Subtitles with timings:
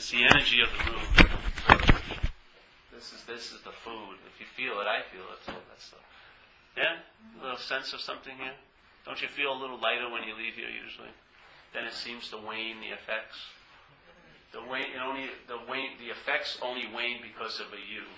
[0.00, 1.04] It's the energy of the room.
[2.88, 4.16] This is this is the food.
[4.32, 5.44] If you feel it, I feel it.
[5.44, 6.00] So that's the,
[6.72, 8.56] yeah, a little sense of something here.
[9.04, 11.12] Don't you feel a little lighter when you leave here usually?
[11.76, 13.44] Then it seems to wane the effects.
[14.56, 18.08] The wane, only the wane, the effects only wane because of a you.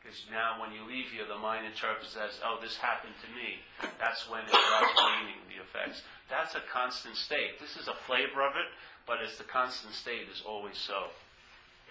[0.00, 3.60] Because now when you leave here, the mind interprets as, oh, this happened to me.
[4.00, 6.00] That's when it starts waning, the effects.
[6.30, 7.60] That's a constant state.
[7.60, 8.68] This is a flavor of it,
[9.06, 11.12] but it's the constant state is always so.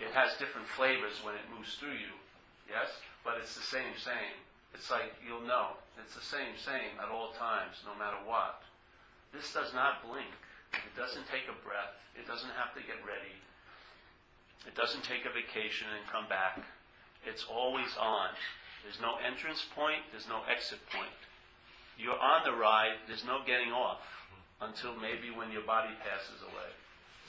[0.02, 2.18] It has different flavors when it moves through you,
[2.66, 2.90] yes?
[3.22, 4.38] But it's the same same.
[4.74, 5.78] It's like you'll know.
[6.02, 8.66] It's the same same at all times, no matter what.
[9.30, 10.34] This does not blink.
[10.74, 11.94] It doesn't take a breath.
[12.18, 13.38] It doesn't have to get ready.
[14.66, 16.58] It doesn't take a vacation and come back.
[17.22, 18.34] It's always on.
[18.82, 21.14] There's no entrance point, there's no exit point.
[21.96, 24.02] You're on the ride, there's no getting off
[24.68, 26.72] until maybe when your body passes away.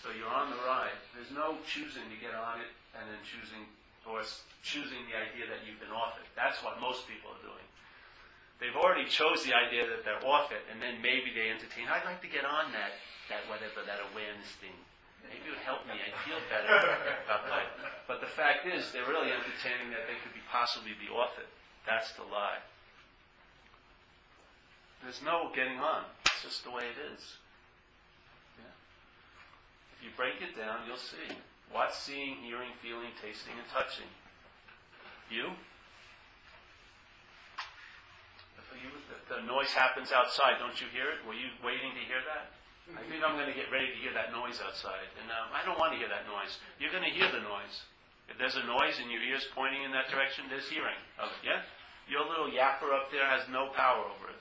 [0.02, 0.96] So you're on the ride.
[1.16, 3.64] There's no choosing to get on it and then choosing
[4.04, 4.20] or
[4.60, 6.28] choosing the idea that you've been off it.
[6.36, 7.66] That's what most people are doing.
[8.60, 11.90] They've already chose the idea that they're off it, and then maybe they entertain.
[11.90, 12.94] I'd like to get on that,
[13.32, 14.76] that whatever, that awareness thing.
[15.24, 15.96] Maybe it would help me.
[15.96, 16.68] I'd feel better
[17.24, 17.66] about that.
[18.06, 21.48] But the fact is, they're really entertaining that they could be possibly be off it.
[21.88, 22.60] That's the lie.
[25.02, 26.04] There's no getting on.
[26.44, 27.24] Just the way it is.
[28.60, 28.68] Yeah.
[29.96, 31.32] If you break it down, you'll see.
[31.72, 34.06] What's seeing, hearing, feeling, tasting, and touching?
[35.32, 35.56] You?
[38.60, 41.24] If you the, the noise happens outside, don't you hear it?
[41.24, 42.52] Were you waiting to hear that?
[42.92, 45.08] I think I'm going to get ready to hear that noise outside.
[45.16, 46.60] And um, I don't want to hear that noise.
[46.76, 47.88] You're going to hear the noise.
[48.28, 51.40] If there's a noise and your ear's pointing in that direction, there's hearing of it,
[51.40, 51.64] yeah?
[52.04, 54.38] Your little yapper up there has no power over it.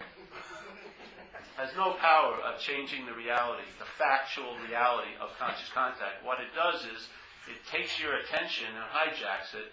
[1.57, 6.25] Has no power of changing the reality, the factual reality of conscious contact.
[6.25, 7.07] What it does is
[7.45, 9.71] it takes your attention and hijacks it,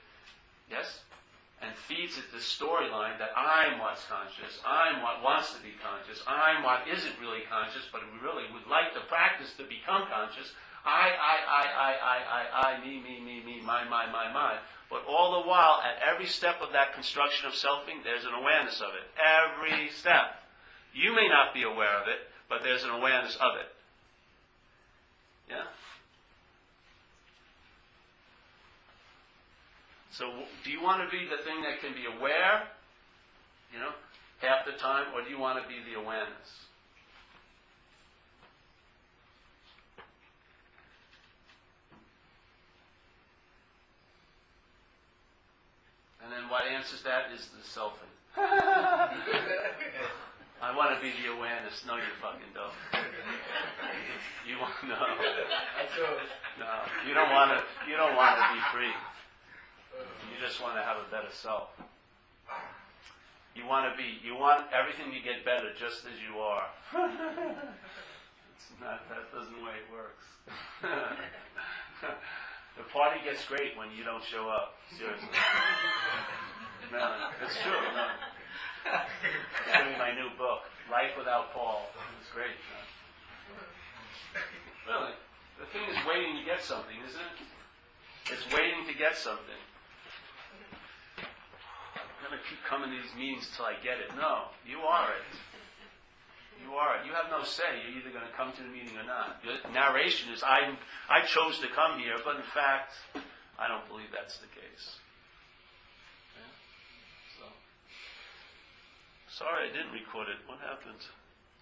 [0.70, 1.00] yes?
[1.60, 6.24] and feeds it this storyline that I'm what's conscious, I'm what wants to be conscious,
[6.26, 10.52] I'm what isn't really conscious, but we really would like to practice to become conscious.
[10.84, 12.42] I, I, I, I, I, I,
[12.72, 14.56] I, me, me, me, me, my, my, my, my.
[14.88, 18.80] But all the while, at every step of that construction of selfing, there's an awareness
[18.80, 19.04] of it.
[19.20, 20.39] Every step.
[20.94, 22.18] You may not be aware of it,
[22.48, 23.66] but there's an awareness of it.
[25.48, 25.64] Yeah?
[30.12, 30.26] So,
[30.64, 32.64] do you want to be the thing that can be aware,
[33.72, 33.90] you know,
[34.40, 36.66] half the time, or do you want to be the awareness?
[46.22, 48.10] And then what answers that is the selfing.
[50.62, 51.84] I want to be the awareness.
[51.86, 52.76] No, you fucking don't.
[54.48, 54.96] You want no.
[56.58, 56.72] No,
[57.06, 57.62] you don't want to.
[57.88, 58.90] You don't want to be free.
[60.26, 61.68] You just want to have a better self.
[63.54, 66.66] You want to be, you want everything to get better just as you are.
[68.56, 70.24] it's not, that doesn't the way it works.
[72.78, 74.78] the party gets great when you don't show up.
[74.96, 75.28] Seriously.
[76.92, 77.72] No, it's true.
[77.72, 78.06] No.
[78.86, 81.86] It's my new book, Life Without Paul.
[82.20, 82.56] It's great.
[84.88, 85.14] Really.
[85.58, 88.32] The thing is waiting to get something, isn't it?
[88.32, 89.60] It's waiting to get something
[92.20, 94.12] I'm going to keep coming to these meetings till I get it.
[94.12, 95.32] No, you are it.
[96.60, 97.08] You are it.
[97.08, 97.80] You have no say.
[97.80, 99.40] You're either going to come to the meeting or not.
[99.40, 100.76] Your narration is, I,
[101.08, 102.92] I chose to come here, but in fact,
[103.58, 105.00] I don't believe that's the case.
[106.36, 106.52] Yeah?
[107.40, 107.44] So,
[109.36, 110.42] sorry I didn't record it.
[110.50, 110.98] What happened?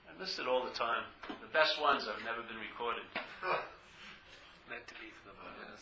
[0.09, 1.05] I missed it all the time.
[1.29, 3.05] The best ones have never been recorded.
[4.73, 5.37] Meant to be for the
[5.69, 5.81] Yes.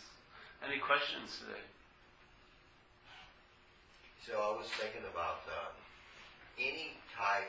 [0.67, 1.63] Any questions today?
[4.27, 5.71] So I was thinking about uh,
[6.59, 7.47] any type.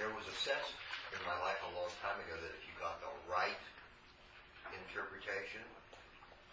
[0.00, 0.68] There was a sense
[1.12, 3.60] in my life a long time ago that if you got the right
[4.72, 5.64] interpretation,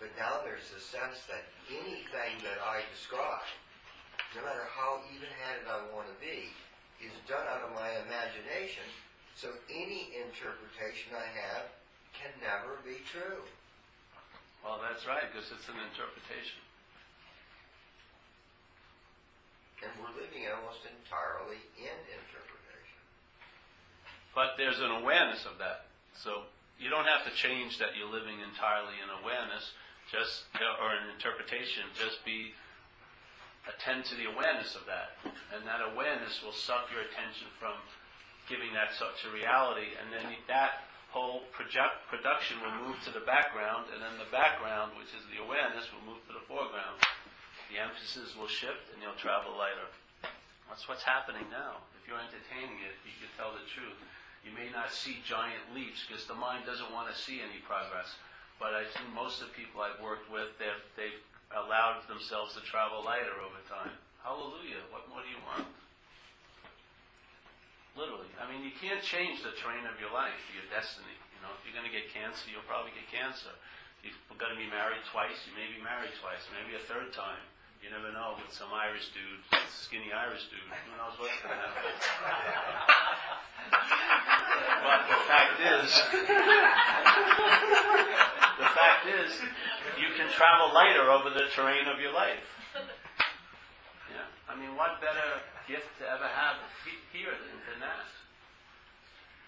[0.03, 3.48] but now there's a sense that anything that I describe,
[4.36, 6.51] no matter how even-handed I want to be,
[7.09, 8.85] is done out of my imagination.
[9.35, 11.67] So any interpretation I have
[12.15, 13.44] can never be true.
[14.61, 16.63] Well, that's right, because it's an interpretation.
[19.83, 23.00] and we're living almost entirely in interpretation.
[24.31, 25.91] But there's an awareness of that.
[26.15, 26.47] So
[26.79, 29.75] you don't have to change that you're living entirely in awareness,
[30.07, 31.83] just or an interpretation.
[32.00, 32.55] Just be
[33.68, 35.15] attend to the awareness of that,
[35.56, 37.75] and that awareness will suck your attention from
[38.51, 40.83] giving that such a reality, and then that
[41.13, 45.39] whole project, production will move to the background, and then the background, which is the
[45.39, 47.00] awareness, will move to the foreground.
[47.71, 49.88] The emphasis will shift, and you'll travel lighter.
[50.68, 51.86] That's what's happening now.
[51.95, 53.95] If you're entertaining it, you can tell the truth.
[54.44, 58.12] You may not see giant leaps because the mind doesn't want to see any progress.
[58.60, 61.21] But I've seen most of the people I've worked with, they've, they've
[61.53, 63.94] allowed themselves to travel lighter over time.
[64.25, 64.81] Hallelujah.
[64.89, 65.69] What more do you want?
[67.94, 68.29] Literally.
[68.41, 71.13] I mean, you can't change the train of your life, your destiny.
[71.38, 73.53] You know, if you're going to get cancer, you'll probably get cancer.
[74.01, 77.13] If you're going to be married twice, you may be married twice, maybe a third
[77.13, 77.44] time.
[77.83, 80.63] You never know with some Irish dude, skinny Irish dude.
[80.63, 81.83] Who knows what's going to happen?
[84.88, 85.91] but the fact is,
[88.56, 89.35] the fact is,
[90.00, 92.47] you can travel lighter over the terrain of your life.
[94.07, 94.31] Yeah.
[94.47, 96.63] I mean, what better gift to ever have
[97.12, 98.07] here than, that?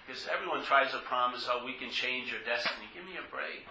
[0.03, 2.91] Because everyone tries to promise, oh, we can change your destiny.
[2.93, 3.63] Give me a break.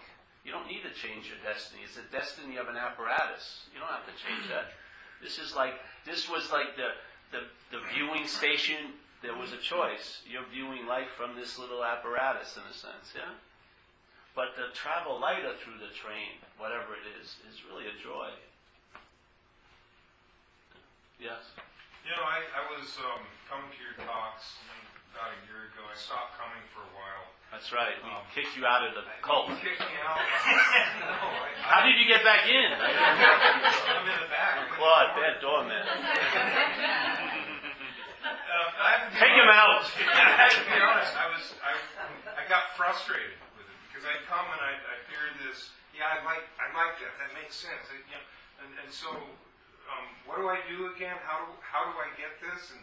[0.44, 1.80] You don't need to change your destiny.
[1.88, 3.64] It's the destiny of an apparatus.
[3.72, 4.76] You don't have to change that.
[5.24, 6.92] This is like this was like the
[7.32, 9.00] the, the viewing station.
[9.24, 10.20] There was a choice.
[10.28, 13.32] You're viewing life from this little apparatus, in a sense, yeah.
[14.36, 18.28] But to travel lighter through the train, whatever it is, is really a joy.
[21.16, 21.40] Yes.
[22.04, 24.60] You know, I, I was um, coming to your talks
[25.14, 25.86] about a year ago.
[25.86, 27.24] I stopped coming for a while.
[27.54, 27.94] That's right.
[28.02, 29.46] We Um, kicked you out of the cult.
[29.46, 30.18] You kicked me out.
[31.06, 32.66] no, I, How did you get back in?
[32.74, 34.74] I'm in the back.
[34.74, 35.86] Claude, bad doorman.
[38.74, 39.86] I be Take him out.
[40.02, 41.14] I have to be honest.
[41.14, 41.72] I was I,
[42.34, 45.70] I got frustrated with it because I'd come and I'd, I'd hear this.
[45.94, 47.14] Yeah, I like I like that.
[47.22, 47.86] That makes sense.
[47.86, 48.26] I, you know,
[48.66, 51.14] and, and so, um, what do I do again?
[51.22, 52.74] How do how do I get this?
[52.74, 52.82] And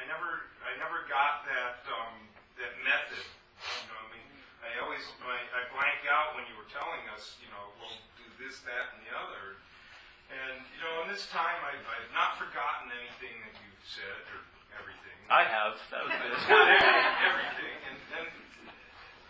[0.00, 2.14] I never I never got that um,
[2.56, 3.26] that method.
[3.26, 4.28] You know, I mean,
[4.64, 7.36] I always I, I blank out when you were telling us.
[7.42, 9.60] You know, well, do this, that, and the other.
[10.32, 14.40] And you know, in this time, I've, I've not forgotten anything that you've said or
[14.80, 15.18] everything.
[15.28, 15.76] I have.
[15.92, 16.32] That was good.
[16.32, 18.28] Everything, everything, and and,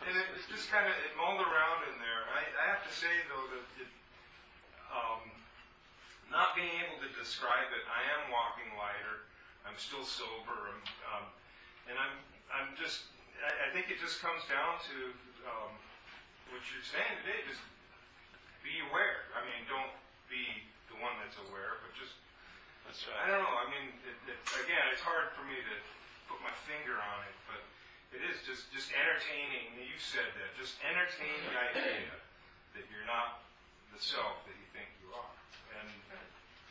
[0.06, 2.23] and it was just kind of it mulled around in there.
[2.31, 3.91] I, I have to say though that it,
[4.94, 5.23] um,
[6.31, 8.51] not being able to describe it, I am walking.
[9.72, 10.84] I'm still sober, and,
[11.16, 11.24] um,
[11.88, 12.12] and I'm
[12.52, 13.08] I'm just.
[13.40, 14.96] I, I think it just comes down to
[15.48, 15.72] um,
[16.52, 17.40] what you're saying today.
[17.48, 17.64] Just
[18.60, 19.32] be aware.
[19.32, 19.96] I mean, don't
[20.28, 20.44] be
[20.92, 22.20] the one that's aware, but just
[22.86, 23.16] That's right.
[23.24, 23.56] I don't know.
[23.56, 25.76] I mean, it, it, again, it's hard for me to
[26.28, 27.60] put my finger on it, but
[28.12, 29.76] it is just just entertaining.
[29.80, 30.50] You said that.
[30.58, 32.12] Just entertain the idea
[32.76, 33.44] that you're not
[33.92, 35.36] the self that you think you are.
[35.80, 35.88] And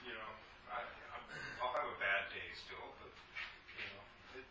[0.06, 0.32] you know,
[0.74, 0.86] I,
[1.18, 1.26] I'm,
[1.62, 4.04] I'll have a bad day you know,
[4.36, 4.46] it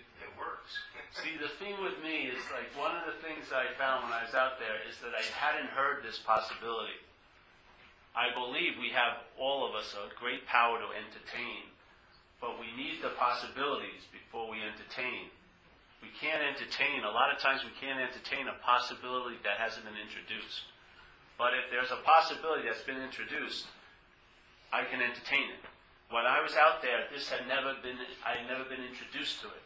[0.00, 0.72] it, it works.
[1.20, 4.24] See, the thing with me is like one of the things I found when I
[4.24, 6.96] was out there is that I hadn't heard this possibility.
[8.12, 11.68] I believe we have all of us a great power to entertain,
[12.40, 15.32] but we need the possibilities before we entertain.
[16.04, 19.96] We can't entertain, a lot of times we can't entertain a possibility that hasn't been
[19.96, 20.66] introduced.
[21.40, 23.64] But if there's a possibility that's been introduced,
[24.72, 25.62] I can entertain it.
[26.12, 29.48] When I was out there, this had never been, I had never been introduced to
[29.48, 29.64] it.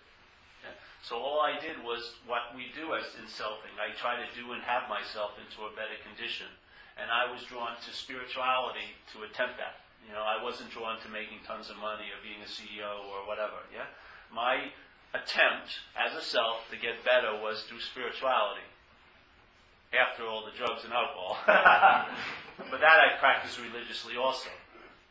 [1.02, 3.74] So all I did was what we do as in selfing.
[3.78, 6.50] I try to do and have myself into a better condition.
[6.98, 9.86] And I was drawn to spirituality to attempt that.
[10.02, 13.26] You know, I wasn't drawn to making tons of money or being a CEO or
[13.26, 13.58] whatever.
[13.70, 13.86] Yeah.
[14.34, 14.70] My
[15.14, 18.66] attempt as a self to get better was through spirituality.
[19.94, 21.38] After all the drugs and alcohol.
[21.46, 24.50] but that I practiced religiously also.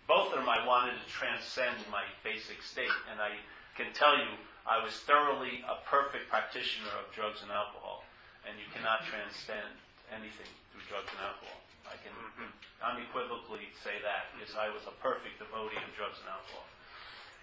[0.05, 2.93] Both of them I wanted to transcend my basic state.
[3.09, 3.37] And I
[3.73, 4.29] can tell you,
[4.65, 8.05] I was thoroughly a perfect practitioner of drugs and alcohol.
[8.45, 9.73] And you cannot transcend
[10.13, 11.57] anything through drugs and alcohol.
[11.89, 12.49] I can mm-hmm.
[12.81, 16.65] unequivocally say that because I was a perfect devotee of drugs and alcohol.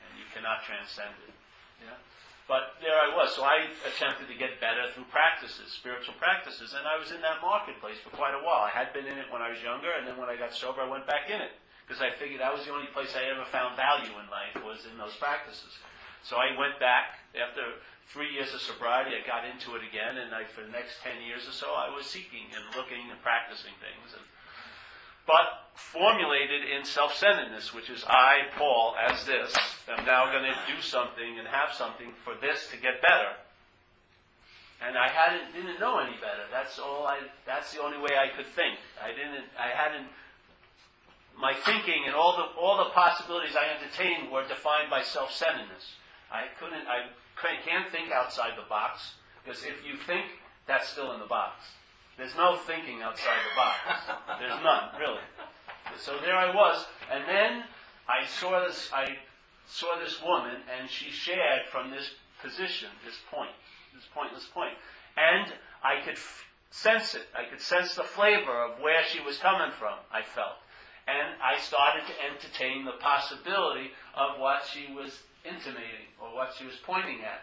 [0.07, 1.35] And you cannot transcend it.
[1.83, 1.99] Yeah?
[2.50, 3.35] But there I was.
[3.35, 6.75] So I attempted to get better through practices, spiritual practices.
[6.75, 8.66] And I was in that marketplace for quite a while.
[8.66, 10.83] I had been in it when I was younger, and then when I got sober,
[10.83, 11.54] I went back in it.
[11.84, 14.86] Because I figured that was the only place I ever found value in life was
[14.86, 15.74] in those practices.
[16.22, 17.82] So I went back after
[18.14, 19.18] three years of sobriety.
[19.18, 21.90] I got into it again, and I, for the next ten years or so, I
[21.90, 24.14] was seeking and looking and practicing things.
[24.14, 24.22] And,
[25.26, 29.54] but formulated in self-centeredness, which is I, Paul, as this,
[29.88, 33.34] am now going to do something and have something for this to get better.
[34.82, 36.42] And I hadn't didn't know any better.
[36.50, 37.22] That's all I.
[37.46, 38.78] That's the only way I could think.
[38.98, 39.46] I didn't.
[39.54, 40.10] I hadn't.
[41.42, 45.99] My thinking and all the all the possibilities I entertained were defined by self-centeredness.
[46.30, 46.87] I couldn't.
[46.87, 47.11] I
[47.66, 50.26] can't think outside the box because if you think
[50.66, 51.66] that's still in the box.
[52.16, 53.78] There's no thinking outside the box.
[54.38, 55.25] There's none, really.
[55.99, 57.64] So there I was, and then
[58.06, 58.90] I saw this.
[58.94, 59.16] I
[59.66, 62.11] saw this woman, and she shared from this
[62.42, 63.50] position, this point,
[63.94, 64.75] this pointless point.
[65.16, 67.22] and I could f- sense it.
[67.37, 69.94] I could sense the flavor of where she was coming from.
[70.12, 70.56] I felt,
[71.06, 76.64] and I started to entertain the possibility of what she was intimating or what she
[76.64, 77.42] was pointing at.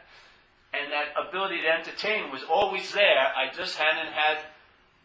[0.72, 3.34] And that ability to entertain was always there.
[3.36, 4.38] I just hadn't had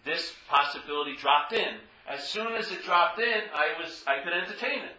[0.04, 1.80] this possibility dropped in.
[2.06, 4.96] As soon as it dropped in, I was I could entertain it.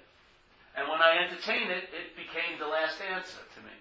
[0.76, 3.75] And when I entertained it, it became the last answer to me.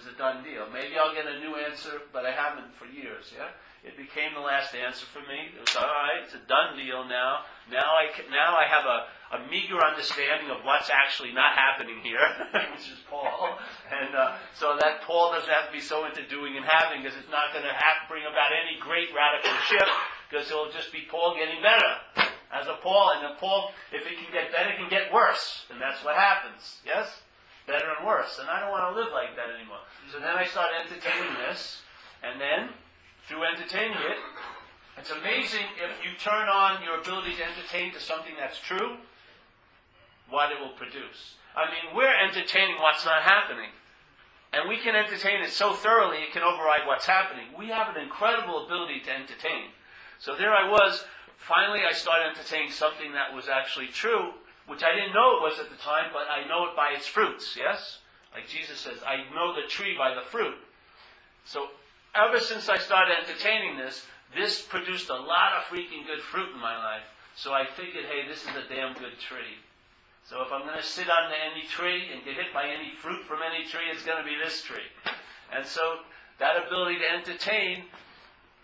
[0.00, 0.64] Was a done deal.
[0.72, 3.52] Maybe I'll get a new answer, but I haven't for years, yeah?
[3.84, 5.52] It became the last answer for me.
[5.52, 6.24] It was all right.
[6.24, 7.44] It's a done deal now.
[7.68, 8.98] Now I can, now I have a,
[9.36, 12.24] a meager understanding of what's actually not happening here,
[12.72, 13.60] which is Paul.
[13.92, 17.20] And uh, so that Paul doesn't have to be so into doing and having because
[17.20, 17.76] it's not going to
[18.08, 19.92] bring about any great radical shift
[20.32, 21.92] because it'll just be Paul getting better
[22.56, 23.20] as a Paul.
[23.20, 26.16] And the Paul, if it can get better, it can get worse, and that's what
[26.16, 26.80] happens.
[26.88, 27.20] Yes,
[27.66, 28.38] better and worse.
[28.40, 29.82] And I don't want to live like that anymore.
[30.12, 31.82] So then I start entertaining this,
[32.22, 32.70] and then
[33.28, 34.18] through entertaining it.
[34.98, 38.98] It's amazing if you turn on your ability to entertain to something that's true,
[40.28, 41.38] what it will produce.
[41.56, 43.70] I mean, we're entertaining what's not happening.
[44.52, 47.46] And we can entertain it so thoroughly it can override what's happening.
[47.56, 49.70] We have an incredible ability to entertain.
[50.18, 51.04] So there I was.
[51.36, 54.32] Finally, I started entertaining something that was actually true,
[54.70, 57.06] which I didn't know it was at the time, but I know it by its
[57.06, 57.98] fruits, yes?
[58.32, 60.54] Like Jesus says, I know the tree by the fruit.
[61.44, 61.66] So
[62.14, 66.60] ever since I started entertaining this, this produced a lot of freaking good fruit in
[66.60, 67.02] my life.
[67.34, 69.58] So I figured, hey, this is a damn good tree.
[70.28, 73.24] So if I'm going to sit under any tree and get hit by any fruit
[73.26, 74.86] from any tree, it's going to be this tree.
[75.52, 76.06] And so
[76.38, 77.84] that ability to entertain,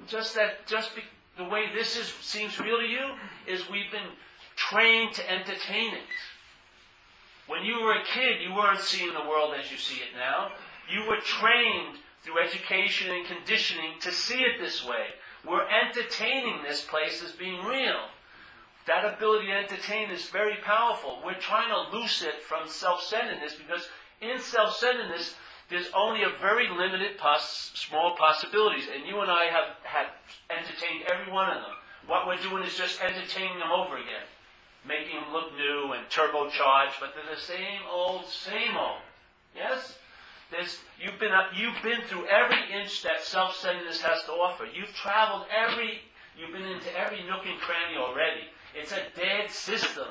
[0.07, 1.03] just that, just be,
[1.37, 3.11] the way this is, seems real to you,
[3.49, 4.07] is we've been
[4.57, 6.11] trained to entertain it.
[7.47, 10.51] When you were a kid, you weren't seeing the world as you see it now.
[10.91, 15.07] You were trained through education and conditioning to see it this way.
[15.47, 18.09] We're entertaining this place as being real.
[18.87, 21.21] That ability to entertain is very powerful.
[21.25, 23.89] We're trying to loose it from self-centeredness because
[24.21, 25.37] in self-centeredness,
[25.69, 30.07] there's only a very limited pos- small possibilities, and you and I have had
[30.51, 31.75] entertained every one of them.
[32.07, 34.27] What we're doing is just entertaining them over again,
[34.87, 39.03] making them look new and turbocharged, but they're the same old, same old.
[39.55, 39.99] Yes?
[40.51, 44.65] There's, you've been up, you've been through every inch that self-centeredness has to offer.
[44.65, 46.01] You've traveled every,
[46.39, 48.43] you've been into every nook and cranny already.
[48.75, 50.07] It's a dead system.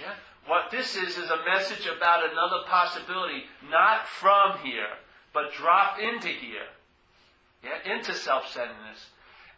[0.00, 0.14] Yeah?
[0.46, 4.92] What this is is a message about another possibility, not from here,
[5.32, 6.68] but dropped into here.
[7.62, 9.06] Yeah, into self-centeredness.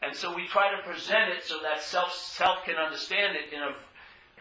[0.07, 3.61] And so we try to present it so that self self can understand it in
[3.61, 3.75] a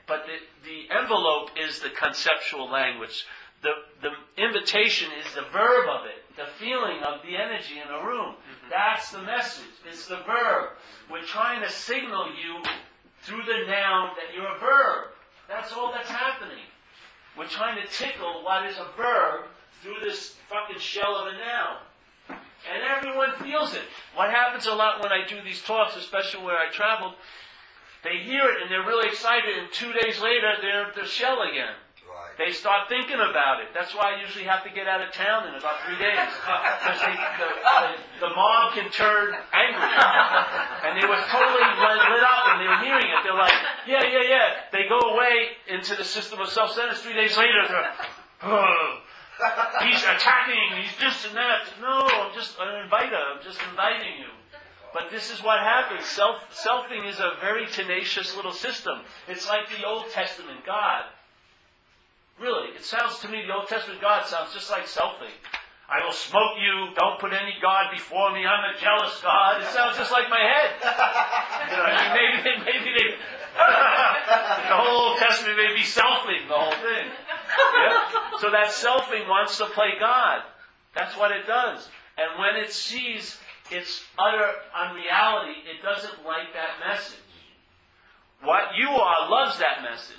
[0.07, 0.38] but the,
[0.69, 3.25] the envelope is the conceptual language.
[3.63, 8.05] The, the invitation is the verb of it, the feeling of the energy in a
[8.05, 8.36] room.
[8.36, 8.69] Mm-hmm.
[8.69, 9.74] That's the message.
[9.88, 10.77] It's the verb.
[11.10, 12.62] We're trying to signal you
[13.24, 15.10] through the noun that you're a verb.
[15.48, 16.69] That's all that's happening.
[17.36, 19.45] We're trying to tickle what is a verb
[19.81, 21.77] through this fucking shell of a noun.
[22.74, 23.84] And everyone feels it.
[24.15, 27.13] What happens a lot when I do these talks, especially where I traveled,
[28.03, 31.74] they hear it and they're really excited, and two days later they're the shell again.
[32.05, 32.38] Right.
[32.38, 33.74] They start thinking about it.
[33.74, 36.15] That's why I usually have to get out of town in about three days.
[36.86, 39.89] Because the, the, the mob can turn angry.
[40.86, 43.19] And they were totally lit lit up and they were hearing it.
[43.25, 43.57] They're like,
[43.88, 44.48] yeah, yeah, yeah.
[44.72, 47.01] They go away into the system of self-centeredness.
[47.01, 47.91] Three days later, they're,
[48.43, 49.01] oh,
[49.84, 51.68] he's attacking, he's this and that.
[51.82, 53.15] No, I'm just an inviter.
[53.15, 54.32] I'm just inviting you.
[54.94, 56.06] But this is what happens.
[56.06, 59.01] Self, selfing is a very tenacious little system.
[59.27, 61.04] It's like the Old Testament God.
[62.39, 65.36] Really, it sounds to me, the Old Testament God sounds just like selfing.
[65.88, 66.96] I will smoke you.
[66.96, 68.42] Don't put any God before me.
[68.48, 69.62] I'm a jealous God.
[69.62, 70.72] It sounds just like my head.
[71.65, 73.10] You know, I mean, maybe, maybe they,
[74.70, 77.10] the whole Old Testament may be selfing, the whole thing.
[78.39, 80.42] So that selfing wants to play God.
[80.96, 81.88] That's what it does.
[82.18, 83.38] And when it sees
[83.72, 87.20] its utter unreality, it doesn't like that message.
[88.44, 90.15] What you are loves that message.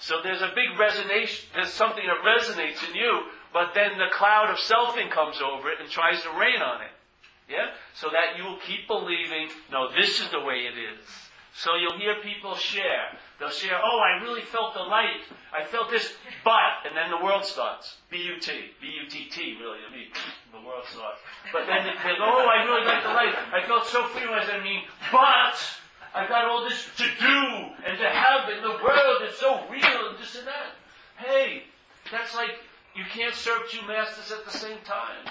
[0.00, 4.50] So there's a big resonation, there's something that resonates in you, but then the cloud
[4.50, 6.90] of selfing comes over it and tries to rain on it.
[7.48, 7.70] Yeah?
[7.94, 11.27] So that you will keep believing, no, this is the way it is.
[11.58, 13.18] So you'll hear people share.
[13.40, 15.26] They'll share, oh, I really felt the light.
[15.50, 17.96] I felt this, but, and then the world starts.
[18.10, 18.46] B-U-T.
[18.80, 19.78] B-U-T-T, really.
[19.82, 20.06] I mean,
[20.54, 21.18] the world starts.
[21.52, 23.34] But then they go, oh, I really like the light.
[23.50, 25.58] I felt so free when I said, I mean, but,
[26.14, 27.38] I've got all this to do
[27.82, 29.18] and to have in the world.
[29.26, 30.78] It's so real and this and that.
[31.16, 31.64] Hey,
[32.12, 32.54] that's like,
[32.94, 35.26] you can't serve two masters at the same time.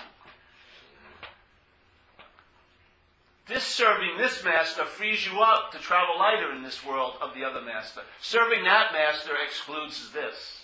[3.48, 7.46] This serving this master frees you up to travel lighter in this world of the
[7.46, 8.01] other master.
[8.22, 10.63] Serving that master excludes this.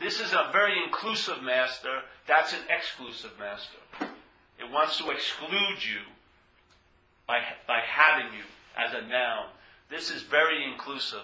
[0.00, 2.00] This is a very inclusive master.
[2.26, 3.76] That's an exclusive master.
[4.58, 6.00] It wants to exclude you
[7.26, 8.44] by, by having you
[8.78, 9.46] as a noun.
[9.90, 11.22] This is very inclusive.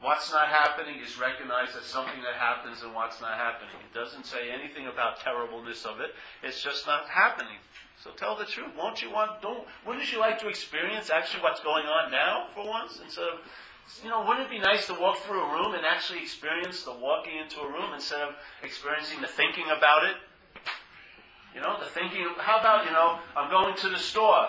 [0.00, 3.74] What's not happening is recognized as something that happens and what's not happening.
[3.82, 6.14] It doesn't say anything about terribleness of it.
[6.42, 7.58] It's just not happening.
[8.04, 8.70] So tell the truth.
[8.78, 12.64] Won't you want, don't, wouldn't you like to experience actually what's going on now for
[12.64, 13.40] once instead of,
[14.04, 16.92] you know, wouldn't it be nice to walk through a room and actually experience the
[16.92, 20.14] walking into a room instead of experiencing the thinking about it?
[21.56, 24.46] You know, the thinking, how about, you know, I'm going to the store.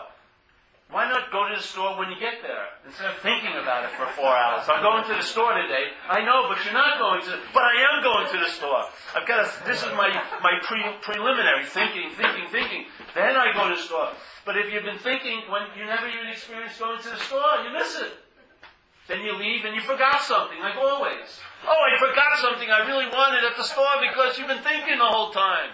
[0.89, 3.93] Why not go to the store when you get there instead of thinking about it
[3.93, 4.65] for four hours?
[4.65, 5.93] I'm going to the store today.
[6.10, 7.38] I know, but you're not going to.
[7.53, 8.89] But I am going to the store.
[9.13, 9.46] I've got.
[9.69, 10.10] This is my
[10.41, 12.89] my pre, preliminary thinking, thinking, thinking.
[13.13, 14.17] Then I go to the store.
[14.50, 17.69] But if you've been thinking when you never even experienced going to the store, you
[17.69, 18.10] miss it.
[19.05, 21.38] Then you leave and you forgot something, like always.
[21.69, 25.05] Oh, I forgot something I really wanted at the store because you've been thinking the
[25.05, 25.69] whole time.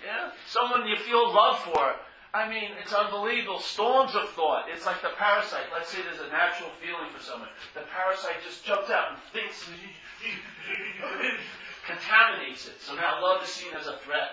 [0.00, 1.96] Yeah, someone you feel love for.
[2.34, 3.60] I mean, it's unbelievable.
[3.60, 4.64] Storms of thought.
[4.72, 5.68] It's like the parasite.
[5.72, 7.50] Let's say there's a natural feeling for someone.
[7.74, 9.68] The parasite just jumps out and thinks,
[11.86, 12.80] contaminates it.
[12.80, 14.32] So now love is seen as a threat.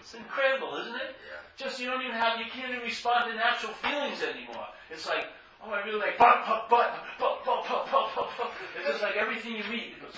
[0.00, 1.20] It's incredible, isn't it?
[1.20, 1.44] Yeah.
[1.58, 4.64] Just you don't even have, you can't even respond to natural feelings anymore.
[4.88, 5.28] It's like,
[5.64, 8.50] oh, I really like, but, but, but, but, but, but, but, but, but.
[8.78, 9.96] It's just like everything you eat.
[9.96, 10.16] It goes,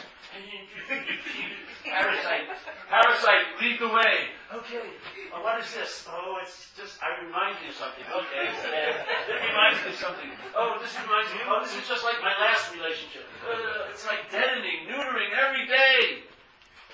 [1.84, 2.48] parasite,
[2.88, 4.32] parasite, lead the way.
[4.54, 4.86] Okay,
[5.34, 6.08] oh, what is this?
[6.08, 8.04] Oh, it's just, I remind you of something.
[8.06, 10.30] Okay, it reminds me of something.
[10.56, 13.28] Oh, this reminds me, oh, this is just like my last relationship.
[13.44, 16.24] Uh, it's like deadening, neutering every day.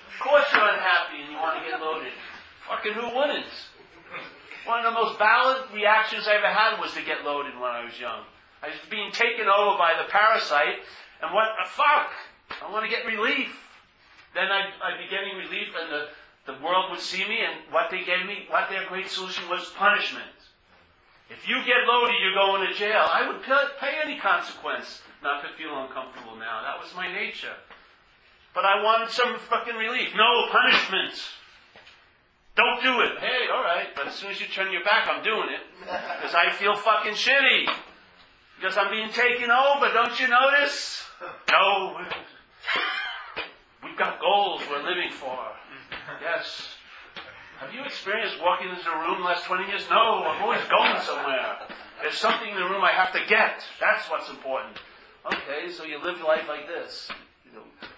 [0.09, 2.11] Of course you're unhappy and you want to get loaded.
[2.67, 3.47] Fucking who wouldn't?
[4.65, 7.85] One of the most valid reactions I ever had was to get loaded when I
[7.85, 8.27] was young.
[8.61, 10.83] I was being taken over by the parasite,
[11.21, 12.11] and what the fuck?
[12.61, 13.55] I want to get relief.
[14.33, 16.07] Then I'd, I'd be getting relief, and the,
[16.45, 19.69] the world would see me, and what they gave me, what their great solution was
[19.77, 20.27] punishment.
[21.29, 23.05] If you get loaded, you're going to jail.
[23.05, 26.63] I would pay- any consequence not to feel uncomfortable now.
[26.63, 27.53] That was my nature.
[28.55, 30.09] But I wanted some fucking relief.
[30.15, 31.13] No punishment.
[32.55, 33.19] Don't do it.
[33.19, 33.87] Hey, all right.
[33.95, 37.13] But as soon as you turn your back, I'm doing it because I feel fucking
[37.13, 37.67] shitty.
[38.59, 39.87] Because I'm being taken over.
[39.93, 41.03] Don't you notice?
[41.49, 41.97] No.
[43.83, 45.37] We've got goals we're living for.
[46.21, 46.67] Yes.
[47.59, 49.85] Have you experienced walking into a room the last 20 years?
[49.89, 51.57] No, I'm always going somewhere.
[52.01, 53.63] There's something in the room I have to get.
[53.79, 54.77] That's what's important.
[55.25, 57.09] Okay, so you live life like this.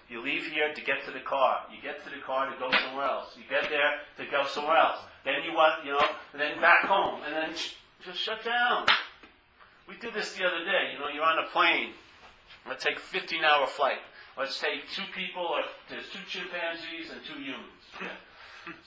[0.10, 1.60] You, leave here to get to the car.
[1.74, 3.34] You get to the car to go somewhere else.
[3.38, 5.00] You get there to go somewhere else.
[5.24, 7.21] Then you want, you know, and then back home.
[7.26, 7.74] And then sh-
[8.06, 8.86] just shut down.
[9.91, 10.95] We did this the other day.
[10.95, 11.91] You know, you're on a plane.
[12.63, 13.99] Let's take a 15 hour flight.
[14.39, 17.84] Let's take two people, or there's two chimpanzees and two humans.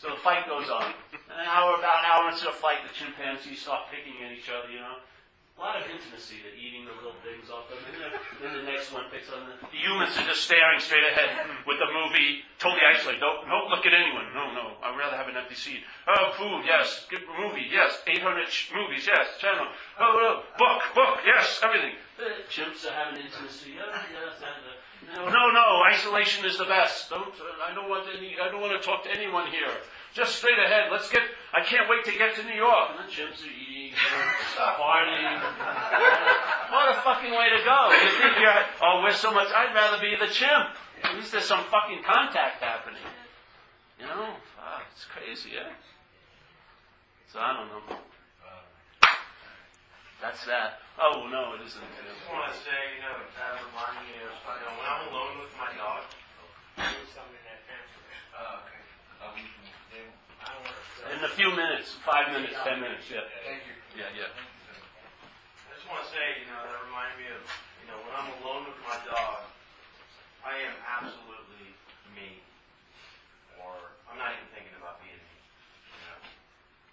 [0.01, 0.97] So the fight goes on.
[1.29, 4.49] And an hour, about an hour into the fight, the chimpanzees start picking at each
[4.49, 4.97] other, you know.
[5.55, 7.79] A lot of intimacy, they're eating the little things off them.
[7.87, 8.11] And then,
[8.43, 11.31] then the next one picks on the, the humans are just staring straight ahead
[11.71, 13.23] with the movie, totally isolated.
[13.23, 14.35] Don't, don't look at anyone.
[14.35, 14.75] No, no.
[14.83, 15.87] I'd rather have an empty seat.
[16.11, 17.07] Oh, food, yes.
[17.07, 18.03] Good movie, yes.
[18.03, 19.39] 800 ch- movies, yes.
[19.39, 19.71] Channel.
[20.03, 21.63] Oh, oh, book, book, yes.
[21.63, 21.95] Everything.
[22.19, 23.79] The chimps are having intimacy.
[23.79, 24.43] Oh, yes.
[24.43, 24.75] And, uh,
[25.15, 25.67] no, no, no.
[25.87, 27.11] Isolation is the best.
[27.11, 27.31] Don't.
[27.39, 28.37] Uh, I don't want any.
[28.41, 29.71] I don't want to talk to anyone here.
[30.15, 30.91] Just straight ahead.
[30.91, 31.23] Let's get.
[31.53, 32.97] I can't wait to get to New York.
[32.97, 35.41] And the chimps are eating, partying.
[36.71, 37.91] what a fucking way to go!
[37.91, 38.63] You think you're?
[38.83, 39.49] Oh, we're so much.
[39.55, 40.77] I'd rather be the chimp.
[41.03, 43.03] At least there's some fucking contact happening.
[44.01, 45.73] You know, fuck, it's crazy, yeah.
[47.31, 47.99] So I don't know.
[50.25, 50.81] That's that.
[50.97, 51.85] Oh no, it isn't.
[51.85, 55.05] I just want to say, you know, that reminded me of, you know, when I'm
[55.13, 56.01] alone with my dog,
[57.13, 58.25] something that transfers.
[58.33, 58.81] Oh, okay.
[59.21, 59.37] Um,
[59.93, 60.09] then,
[60.41, 63.84] I don't want to In a few minutes, five minutes, ten minutes, yeah, thank you.
[63.95, 64.27] Yeah, yeah.
[64.27, 67.39] I just want to say, you know, that reminded me of,
[67.79, 69.47] you know, when I'm alone with my dog,
[70.43, 71.71] I am absolutely
[72.11, 72.43] me.
[73.63, 75.39] Or I'm not even thinking about being me.
[75.95, 76.19] You know?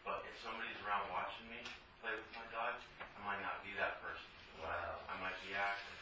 [0.06, 1.66] But if somebody's around watching me
[2.06, 4.30] play with my dog, I might not be that person.
[4.62, 5.02] Wow.
[5.10, 6.02] I might be active.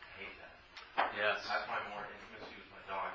[0.00, 0.56] I hate that.
[1.12, 1.44] Yes.
[1.44, 3.12] That's my more intimacy with my dog.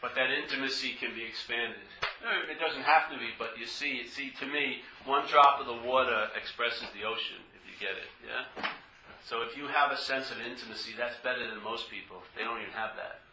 [0.00, 1.82] But that intimacy can be expanded.
[2.46, 5.82] It doesn't have to be, but you see, see, to me, one drop of the
[5.82, 8.46] water expresses the ocean, if you get it, yeah?
[9.26, 12.22] So if you have a sense of intimacy, that's better than most people.
[12.38, 13.26] They don't even have that.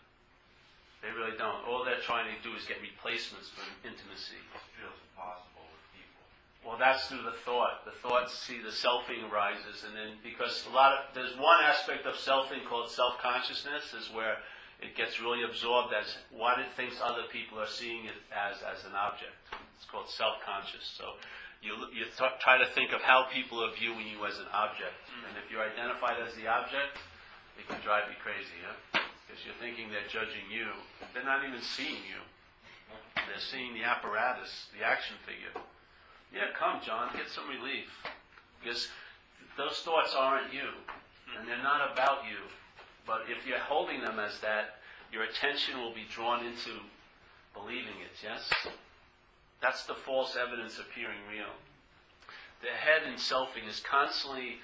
[1.06, 1.62] They really don't.
[1.70, 4.42] All they're trying to do is get replacements for intimacy.
[4.42, 6.22] It feels impossible with people.
[6.66, 7.86] Well, that's through the thought.
[7.86, 12.10] The thought, see, the selfing arises, and then because a lot of there's one aspect
[12.10, 14.42] of selfing called self-consciousness, is where
[14.82, 18.84] it gets really absorbed as what it thinks other people are seeing it as as
[18.86, 19.36] an object.
[19.78, 20.84] It's called self-conscious.
[20.98, 21.16] So
[21.62, 24.96] you you th- try to think of how people are viewing you as an object,
[25.10, 25.28] mm.
[25.30, 27.00] and if you're identified as the object,
[27.58, 29.02] it can drive you crazy, yeah?
[29.26, 30.70] Because you're thinking they're judging you.
[31.14, 32.22] They're not even seeing you.
[33.16, 35.56] They're seeing the apparatus, the action figure.
[36.30, 37.90] Yeah, come, John, get some relief.
[38.60, 38.92] Because
[39.58, 40.68] those thoughts aren't you,
[41.38, 42.44] and they're not about you.
[43.06, 44.78] But if you're holding them as that,
[45.12, 46.72] your attention will be drawn into
[47.54, 48.52] believing it, yes?
[49.62, 51.54] That's the false evidence appearing real.
[52.62, 54.58] The head in selfing is constantly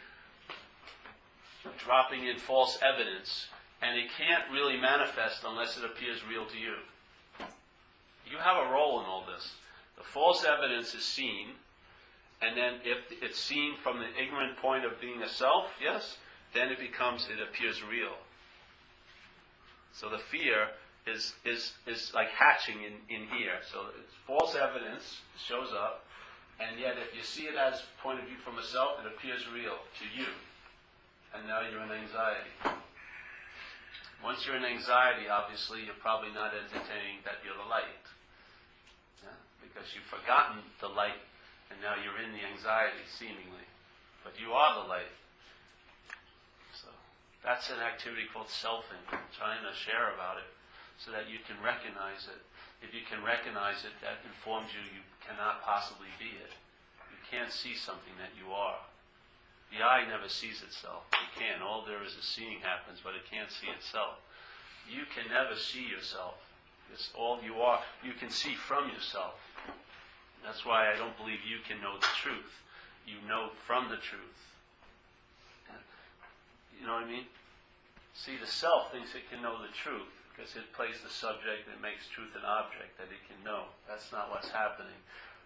[1.78, 3.48] dropping in false evidence,
[3.82, 6.76] and it can't really manifest unless it appears real to you.
[8.30, 9.52] You have a role in all this.
[9.98, 11.50] The false evidence is seen,
[12.42, 16.18] and then if it's seen from the ignorant point of being a self, yes,
[16.54, 18.16] then it becomes, it appears real.
[20.02, 20.74] So the fear
[21.06, 23.62] is, is, is like hatching in, in here.
[23.70, 23.86] So
[24.26, 26.02] false evidence shows up,
[26.58, 29.46] and yet if you see it as point of view from a self, it appears
[29.54, 30.26] real to you.
[31.38, 32.50] And now you're in anxiety.
[34.26, 38.06] Once you're in anxiety, obviously, you're probably not entertaining that you're the light.
[39.22, 39.38] Yeah?
[39.62, 41.22] Because you've forgotten the light,
[41.70, 43.66] and now you're in the anxiety, seemingly.
[44.26, 45.14] But you are the light.
[47.42, 49.02] That's an activity called selfing,
[49.34, 50.50] trying to share about it
[51.02, 52.42] so that you can recognize it.
[52.86, 56.54] If you can recognize it, that informs you you cannot possibly be it.
[57.10, 58.78] You can't see something that you are.
[59.74, 61.10] The eye never sees itself.
[61.14, 61.62] It can.
[61.64, 64.22] All there is is seeing happens, but it can't see itself.
[64.86, 66.38] You can never see yourself.
[66.94, 67.80] It's all you are.
[68.04, 69.40] You can see from yourself.
[70.44, 72.52] That's why I don't believe you can know the truth.
[73.08, 74.51] You know from the truth.
[76.82, 77.30] You know what I mean?
[78.18, 81.78] See, the self thinks it can know the truth because it plays the subject and
[81.78, 83.70] it makes truth an object that it can know.
[83.86, 84.98] That's not what's happening.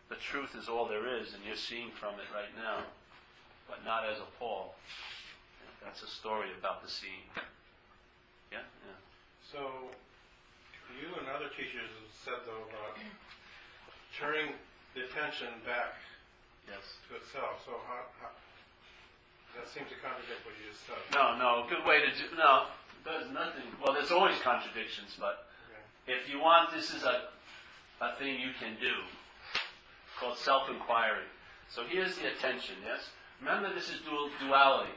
[0.08, 2.88] The truth is all there is, and you're seeing from it right now
[3.68, 4.74] but not as a Paul.
[5.84, 7.30] That's a story about the scene.
[8.54, 8.62] Yeah?
[8.62, 9.00] Yeah.
[9.42, 9.90] So,
[11.02, 12.98] you and other teachers have said though about
[14.18, 14.54] turning
[14.94, 15.98] the attention back
[16.66, 16.98] Yes.
[17.10, 17.62] to itself.
[17.66, 18.34] So how, how
[19.56, 21.00] that seems to contradict what you just said.
[21.14, 22.68] No, no, good way to do no.
[23.04, 26.20] There's nothing well there's always contradictions, but Okay.
[26.20, 27.30] if you want this is a
[28.02, 28.94] a thing you can do
[30.20, 31.26] called self inquiry.
[31.70, 33.10] So here's the attention, yes?
[33.40, 34.92] Remember this is dual duality.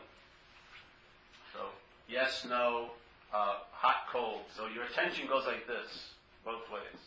[1.52, 1.60] So
[2.08, 2.90] yes, no,
[3.32, 4.42] uh, hot, cold.
[4.56, 6.12] So your attention goes like this,
[6.44, 7.00] both ways.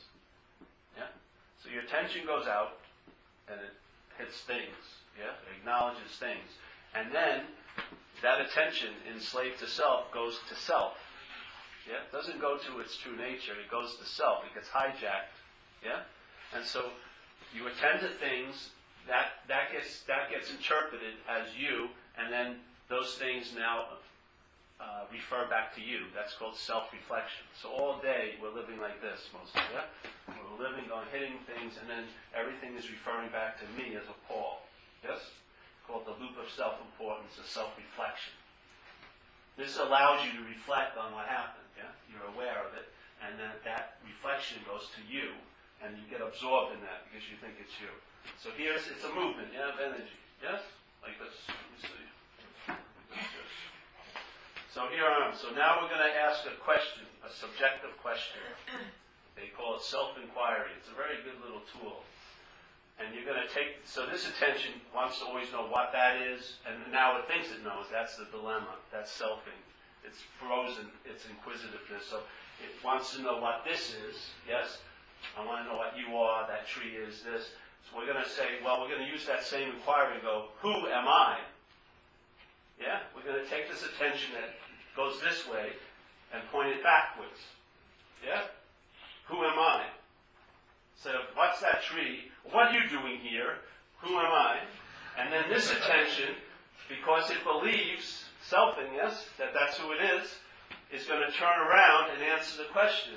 [0.97, 1.07] Yeah?
[1.63, 2.79] So your attention goes out
[3.47, 3.73] and it
[4.17, 4.75] hits things.
[5.17, 5.31] Yeah?
[5.47, 6.49] It acknowledges things.
[6.95, 7.41] And then
[8.21, 10.93] that attention enslaved to self goes to self.
[11.87, 12.03] Yeah?
[12.05, 14.43] It doesn't go to its true nature, it goes to self.
[14.45, 15.35] It gets hijacked.
[15.83, 16.01] Yeah?
[16.55, 16.89] And so
[17.53, 18.69] you attend to things,
[19.07, 23.97] that, that gets that gets interpreted as you, and then those things now
[24.79, 26.05] uh, refer back to you.
[26.13, 27.45] That's called self-reflection.
[27.61, 29.61] So all day we're living like this, mostly.
[29.73, 29.89] Yeah,
[30.27, 32.05] we're living on hitting things, and then
[32.37, 34.61] everything is referring back to me as a Paul.
[35.03, 35.21] Yes,
[35.87, 38.33] called the loop of self-importance, or self-reflection.
[39.57, 41.67] This allows you to reflect on what happened.
[41.77, 42.87] Yeah, you're aware of it,
[43.19, 45.35] and then that reflection goes to you,
[45.83, 47.91] and you get absorbed in that because you think it's you.
[48.37, 50.17] So here's it's a movement, yeah, of energy.
[50.41, 50.61] Yes,
[51.01, 51.35] like this.
[54.71, 55.35] So here I am.
[55.35, 58.39] So now we're going to ask a question, a subjective question.
[59.35, 60.71] They call it self-inquiry.
[60.79, 62.07] It's a very good little tool.
[62.99, 66.59] And you're going to take, so this attention wants to always know what that is,
[66.67, 67.89] and now it thinks it knows.
[67.91, 68.77] That's the dilemma.
[68.91, 69.57] That's selfing.
[70.05, 72.05] It's frozen, it's inquisitiveness.
[72.09, 72.21] So
[72.61, 74.79] it wants to know what this is, yes?
[75.37, 77.53] I want to know what you are, that tree is this.
[77.85, 80.49] So we're going to say, well, we're going to use that same inquiry and go,
[80.61, 81.37] who am I?
[82.79, 83.05] Yeah?
[83.15, 84.57] We're going to take this attention that
[84.95, 85.73] goes this way
[86.33, 87.39] and point it backwards.
[88.25, 88.49] Yeah?
[89.27, 89.85] Who am I?
[90.97, 92.30] So, what's that tree?
[92.49, 93.55] What are you doing here?
[94.01, 94.57] Who am I?
[95.19, 96.35] And then this attention,
[96.89, 100.35] because it believes selfing, yes, that that's who it is,
[100.91, 103.13] is going to turn around and answer the question.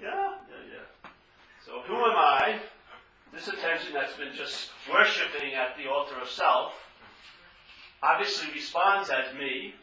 [0.00, 1.10] Yeah, yeah, yeah.
[1.66, 2.58] So who am I?
[3.32, 6.72] This attention that's been just worshiping at the altar of self
[8.02, 9.74] obviously responds as me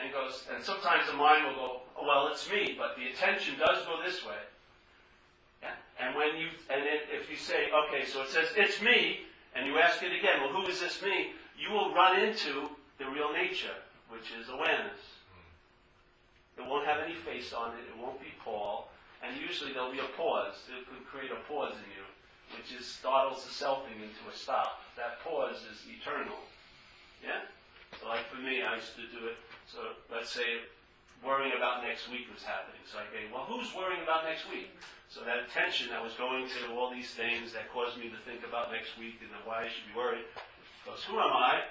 [0.00, 3.58] and goes, and sometimes the mind will go, oh, well, it's me, but the attention
[3.58, 4.36] does go this way.
[6.06, 9.78] And when you, and if you say, okay, so it says it's me, and you
[9.78, 11.34] ask it again, well, who is this me?
[11.58, 13.74] You will run into the real nature,
[14.08, 15.02] which is awareness.
[16.56, 17.82] It won't have any face on it.
[17.90, 18.86] It won't be Paul.
[19.18, 20.54] And usually there'll be a pause.
[20.70, 22.06] It could create a pause in you,
[22.54, 24.86] which is startles the selfing into a stop.
[24.94, 26.38] That pause is eternal.
[27.18, 27.50] Yeah?
[27.98, 29.36] So like for me, I used to do it.
[29.66, 29.80] So
[30.12, 30.70] let's say
[31.24, 32.80] worrying about next week was happening.
[32.86, 34.70] So I go, well, who's worrying about next week?
[35.08, 38.42] So that attention that was going to all these things that caused me to think
[38.42, 40.26] about next week and why I should be worried
[40.86, 41.62] goes, who am I?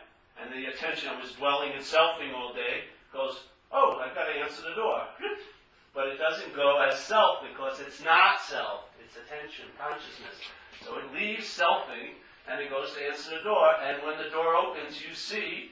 [0.42, 4.36] And the attention I was dwelling in selfing all day goes, oh, I've got to
[4.40, 5.02] answer the door.
[5.96, 8.84] But it doesn't go as self because it's not self.
[9.00, 10.36] It's attention, consciousness.
[10.84, 12.20] So it leaves selfing
[12.52, 13.72] and it goes to answer the door.
[13.82, 15.72] And when the door opens, you see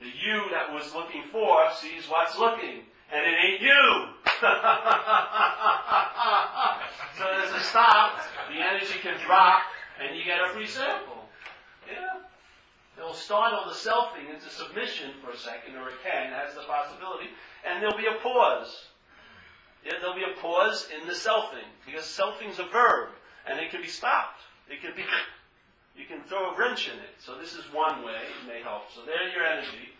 [0.00, 2.88] the you that was looking for sees what's looking.
[3.12, 4.08] And it ain't you.
[7.70, 8.20] stop.
[8.48, 9.62] The energy can drop
[10.00, 11.24] and you get a free sample.
[11.88, 12.20] Yeah.
[12.98, 17.28] It'll startle the selfing into submission for a second, or it can, has the possibility,
[17.68, 18.88] and there'll be a pause.
[19.84, 23.12] Yeah, there'll be a pause in the selfing, because selfing's a verb,
[23.46, 24.40] and it can be stopped.
[24.68, 25.04] It can be,
[25.94, 27.14] you can throw a wrench in it.
[27.20, 28.88] So this is one way, it may help.
[28.96, 29.92] So there's your energy.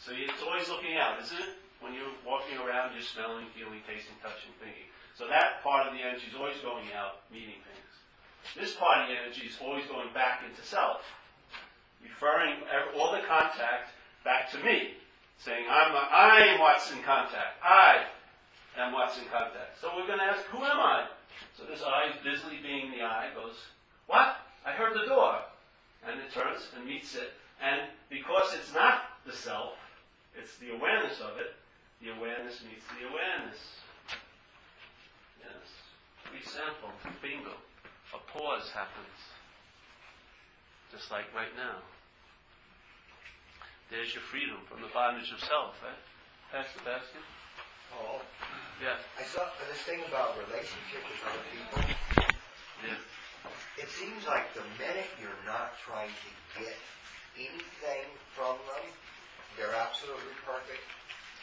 [0.00, 1.52] So it's always looking out, isn't it?
[1.84, 4.88] When you're walking around, you're smelling, feeling, tasting, touching, thinking.
[5.18, 7.92] So that part of the energy is always going out, meeting things.
[8.54, 11.02] This part of the energy is always going back into self
[12.02, 12.54] referring
[12.96, 13.90] all the contact
[14.24, 14.94] back to me,
[15.38, 17.62] saying, I'm, I'm what's in contact.
[17.62, 18.04] I
[18.76, 19.80] am what's in contact.
[19.80, 21.06] So we're going to ask, who am I?
[21.56, 23.54] So this I, busily being the I, goes,
[24.06, 24.36] what?
[24.66, 25.38] I heard the door.
[26.06, 27.32] And it turns and meets it.
[27.62, 29.74] And because it's not the self,
[30.38, 31.54] it's the awareness of it,
[32.02, 33.58] the awareness meets the awareness.
[36.36, 36.90] Example,
[37.22, 37.56] bingo.
[38.14, 39.18] A pause happens
[40.92, 41.80] just like right now.
[43.90, 45.96] There's your freedom from the bondage of self, right?
[46.52, 47.24] Pastor Baskin?
[47.92, 48.20] Paul,
[48.80, 49.00] Yeah.
[49.16, 51.80] I saw uh, this thing about relationship with other people.
[52.84, 53.00] Yeah.
[53.80, 56.76] It seems like the minute you're not trying to get
[57.36, 58.84] anything from them,
[59.56, 60.84] they're absolutely perfect.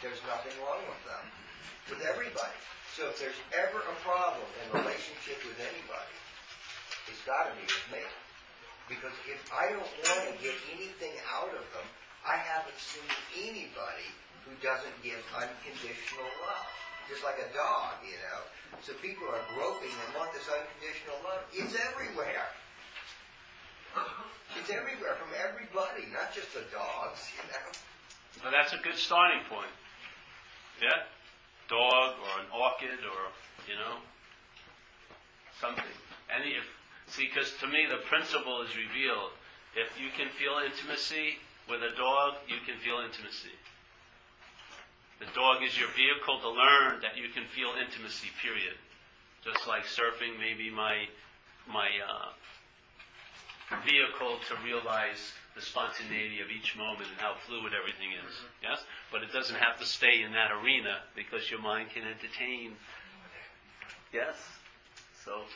[0.01, 1.25] There's nothing wrong with them.
[1.89, 2.57] With everybody.
[2.95, 6.15] So if there's ever a problem in relationship with anybody,
[7.11, 8.03] it's got to be with me.
[8.87, 11.87] Because if I don't want to get anything out of them,
[12.23, 13.03] I haven't seen
[13.35, 14.07] anybody
[14.47, 16.71] who doesn't give unconditional love.
[17.11, 18.41] Just like a dog, you know.
[18.79, 21.43] So people are groping and want this unconditional love.
[21.51, 22.47] It's everywhere.
[24.55, 27.67] It's everywhere from everybody, not just the dogs, you know.
[28.39, 29.69] So that's a good starting point.
[30.79, 31.11] Yeah?
[31.67, 33.23] Dog or an orchid or,
[33.67, 33.97] you know,
[35.59, 35.95] something.
[36.29, 36.65] Any, if,
[37.07, 39.33] see, because to me the principle is revealed.
[39.75, 43.53] If you can feel intimacy with a dog, you can feel intimacy.
[45.19, 48.75] The dog is your vehicle to learn that you can feel intimacy, period.
[49.43, 51.07] Just like surfing maybe my,
[51.71, 52.35] my uh,
[53.83, 58.33] vehicle to realize the spontaneity of each moment and how fluid everything is.
[58.61, 58.83] Yes?
[59.11, 62.75] But it doesn't have to stay in that arena because your mind can entertain.
[64.11, 64.35] Yes?
[65.23, 65.47] So,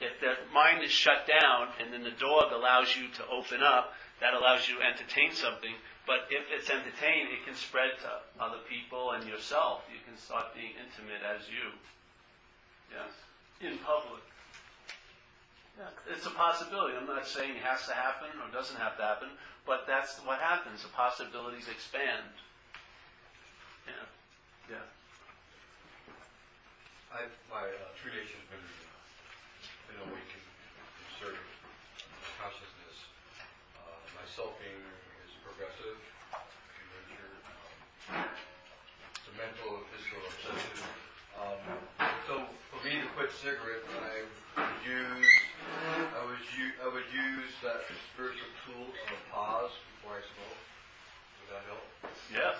[0.00, 3.96] if the mind is shut down and then the dog allows you to open up,
[4.20, 5.72] that allows you to entertain something.
[6.06, 8.10] But if it's entertained, it can spread to
[8.40, 9.84] other people and yourself.
[9.92, 11.72] You can start being intimate as you.
[12.92, 13.12] Yes?
[13.60, 14.22] In public.
[16.10, 16.96] It's a possibility.
[16.98, 19.28] I'm not saying it has to happen or doesn't have to happen,
[19.66, 20.82] but that's what happens.
[20.82, 22.26] The possibilities expand.
[23.86, 24.74] Yeah.
[24.74, 24.86] Yeah.
[27.14, 30.02] I've, my uh, days has been, uh, been
[32.38, 32.96] consciousness.
[33.78, 34.78] Uh, my selfing
[35.26, 37.32] is progressive in nature.
[38.14, 38.26] Um,
[39.14, 40.86] it's a mental and physical obsession.
[41.38, 41.60] Um,
[42.26, 42.34] so
[42.70, 44.26] for me to quit cigarette, I
[44.86, 45.47] use,
[46.14, 50.60] I would use, I would use that spiritual tool of a pause before I smoke.
[51.42, 51.84] Would that help?
[52.32, 52.56] Yes.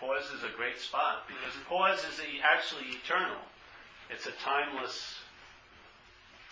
[0.00, 3.40] Pause is a great spot because pause is a, actually eternal.
[4.12, 5.18] It's a timeless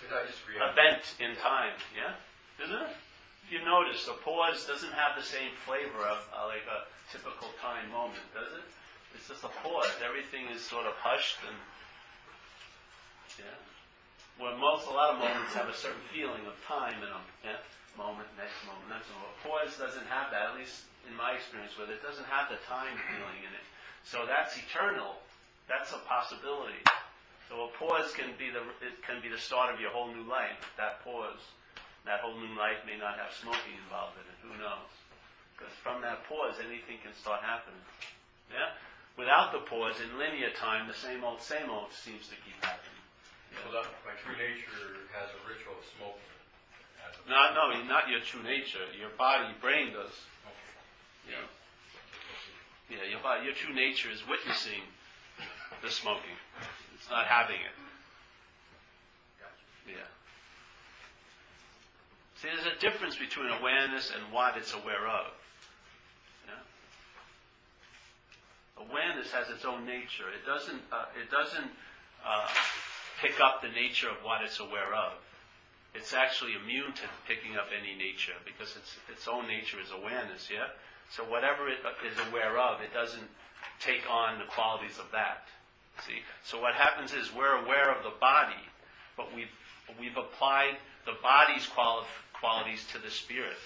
[0.00, 0.72] Because I just react.
[0.74, 1.76] event in time.
[1.92, 2.16] Yeah?
[2.64, 2.96] Isn't it?
[3.44, 7.52] if you notice, a pause doesn't have the same flavor of uh, like a typical
[7.60, 8.64] time moment, does it?
[9.14, 9.92] It's just a pause.
[10.00, 11.56] Everything is sort of hushed and
[13.38, 13.58] yeah.
[14.38, 17.26] Where most, a lot of moments have a certain feeling of time in them.
[17.46, 17.62] Yeah.
[17.94, 19.30] Moment, next moment, next moment.
[19.30, 22.02] A pause doesn't have that, at least in my experience with it.
[22.02, 23.66] It doesn't have the time feeling in it.
[24.02, 25.22] So that's eternal.
[25.70, 26.82] That's a possibility.
[27.46, 30.26] So a pause can be the it can be the start of your whole new
[30.26, 30.58] life.
[30.74, 31.38] That pause,
[32.02, 34.38] that whole new life may not have smoking involved in it.
[34.42, 34.90] Who knows?
[35.54, 37.80] Because from that pause, anything can start happening.
[38.50, 38.74] Yeah.
[39.14, 42.93] Without the pause, in linear time, the same old, same old seems to keep happening.
[43.62, 46.34] So that, my true nature has a ritual of smoking.
[47.06, 48.82] as a- Not, no, not your true nature.
[48.98, 50.10] Your body, brain does.
[51.28, 51.36] Yeah.
[52.90, 54.82] Yeah, your body, your true nature is witnessing
[55.82, 56.36] the smoking.
[56.94, 57.76] It's not having it.
[59.88, 60.08] Yeah.
[62.40, 65.32] See, there's a difference between awareness and what it's aware of.
[66.46, 66.62] Yeah.
[68.88, 70.28] Awareness has its own nature.
[70.32, 70.80] It doesn't.
[70.92, 71.70] Uh, it doesn't
[72.24, 72.48] uh,
[73.20, 75.12] pick up the nature of what it's aware of.
[75.94, 80.48] It's actually immune to picking up any nature because its its own nature is awareness.
[80.50, 80.66] Yeah.
[81.10, 83.28] So whatever it is aware of, it doesn't
[83.80, 85.46] take on the qualities of that.
[86.06, 86.18] See?
[86.44, 88.62] So what happens is we're aware of the body,
[89.16, 89.52] but we've,
[90.00, 93.56] we've applied the body's quali- qualities to the spirit.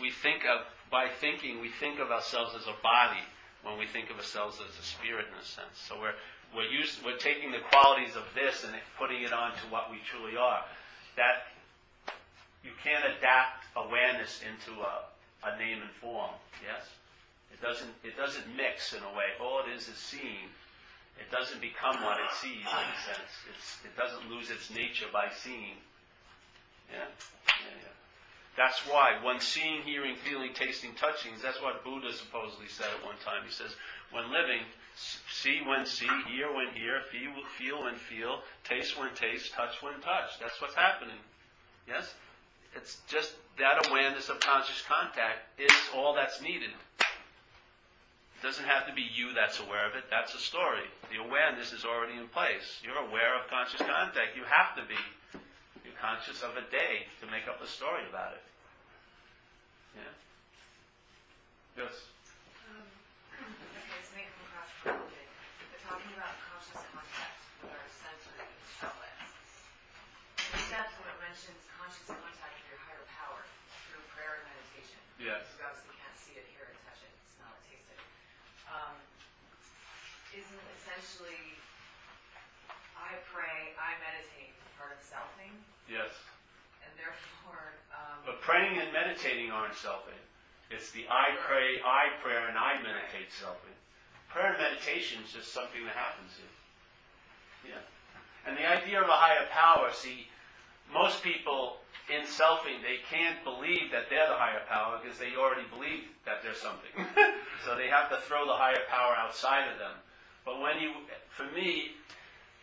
[0.00, 3.22] We think of, by thinking, we think of ourselves as a body
[3.62, 5.74] when we think of ourselves as a spirit in a sense.
[5.88, 6.14] So we're,
[6.54, 6.70] we're,
[7.04, 10.62] we're taking the qualities of this and putting it onto what we truly are.
[11.16, 11.50] That,
[12.62, 15.04] you can't adapt awareness into a,
[15.46, 16.30] a name and form,
[16.62, 16.86] yes?
[17.52, 19.34] It doesn't, it doesn't mix in a way.
[19.40, 20.50] All it is is seeing.
[21.18, 23.30] It doesn't become what it sees in a sense.
[23.46, 25.78] It's, it doesn't lose its nature by seeing.
[26.90, 27.06] Yeah?
[27.06, 27.94] Yeah, yeah.
[28.56, 33.18] That's why when seeing, hearing, feeling, tasting, touching, that's what Buddha supposedly said at one
[33.24, 33.42] time.
[33.46, 33.74] He says,
[34.10, 34.62] when living,
[34.96, 39.94] see when see, hear when hear, feel, feel when feel, taste when taste, touch when
[40.00, 40.38] touch.
[40.40, 41.16] That's what's happening.
[41.86, 42.14] Yes?
[42.74, 46.70] It's just that awareness of conscious contact is all that's needed.
[46.98, 50.04] It doesn't have to be you that's aware of it.
[50.10, 50.84] That's a story.
[51.10, 52.82] The awareness is already in place.
[52.82, 54.36] You're aware of conscious contact.
[54.36, 54.98] You have to be.
[55.84, 58.42] You're conscious of a day to make up a story about it.
[59.96, 60.14] Yeah?
[61.86, 61.94] Yes?
[62.66, 62.86] Um,
[63.38, 65.30] okay, so maybe we'll cross complicated,
[65.70, 68.46] but talking about conscious contact with our sensory
[68.82, 69.26] outlets.
[70.38, 73.42] The steps when it mentions conscious contact with your higher power
[73.90, 74.98] through prayer and meditation.
[75.18, 75.46] Yes.
[75.58, 78.00] You obviously can't see it, hear it, touch it, smell it, taste it.
[78.70, 78.94] Um,
[80.34, 81.58] isn't essentially,
[82.98, 85.54] I pray, I meditate, part of selfing,
[85.88, 86.10] Yes.
[86.82, 90.18] and therefore, um, But praying and meditating aren't selfing.
[90.70, 93.76] It's the I pray, I prayer, and I meditate selfing.
[94.28, 97.74] Prayer and meditation is just something that happens here.
[97.76, 97.84] Yeah.
[98.46, 100.26] And the idea of a higher power, see,
[100.92, 101.76] most people
[102.12, 106.42] in selfing, they can't believe that they're the higher power because they already believe that
[106.42, 106.92] they're something.
[107.64, 109.96] so they have to throw the higher power outside of them.
[110.44, 110.92] But when you,
[111.30, 111.92] for me,